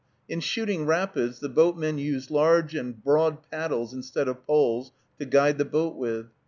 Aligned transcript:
In 0.27 0.39
shooting 0.39 0.87
rapids 0.87 1.41
the 1.41 1.47
boatmen 1.47 1.99
use 1.99 2.31
large 2.31 2.73
and 2.73 3.03
broad 3.03 3.37
paddles, 3.51 3.93
instead 3.93 4.27
of 4.27 4.47
poles, 4.47 4.91
to 5.19 5.25
guide 5.27 5.59
the 5.59 5.63
boat 5.65 5.95
with. 5.95 6.31